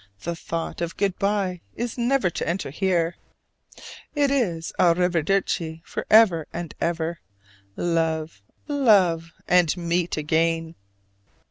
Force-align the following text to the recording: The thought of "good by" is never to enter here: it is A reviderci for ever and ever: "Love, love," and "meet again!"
The 0.23 0.35
thought 0.35 0.81
of 0.81 0.97
"good 0.97 1.19
by" 1.19 1.61
is 1.75 1.95
never 1.95 2.31
to 2.31 2.47
enter 2.47 2.71
here: 2.71 3.17
it 4.15 4.31
is 4.31 4.73
A 4.79 4.95
reviderci 4.95 5.83
for 5.85 6.07
ever 6.09 6.47
and 6.51 6.73
ever: 6.81 7.19
"Love, 7.75 8.41
love," 8.67 9.31
and 9.47 9.77
"meet 9.77 10.17
again!" 10.17 10.73